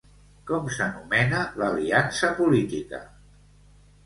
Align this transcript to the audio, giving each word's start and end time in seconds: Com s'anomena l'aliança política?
Com 0.51 0.71
s'anomena 0.77 1.41
l'aliança 1.63 2.31
política? 2.41 3.03